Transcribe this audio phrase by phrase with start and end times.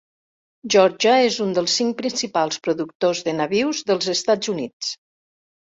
[0.75, 4.93] Geòrgia és un dels cinc principals productors de nabius dels Estats Units.